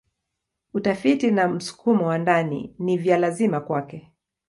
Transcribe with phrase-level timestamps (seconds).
[0.73, 4.11] Utafiti na msukumo wa ndani ni vya lazima kwake.